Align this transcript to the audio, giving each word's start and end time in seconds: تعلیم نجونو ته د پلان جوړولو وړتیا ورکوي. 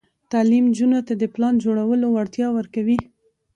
تعلیم 0.31 0.65
نجونو 0.69 0.99
ته 1.07 1.13
د 1.17 1.23
پلان 1.33 1.53
جوړولو 1.63 2.07
وړتیا 2.11 2.47
ورکوي. 2.57 2.97